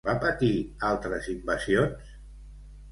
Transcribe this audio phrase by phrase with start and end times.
[0.07, 0.47] Va patir
[0.89, 2.13] altres invasions?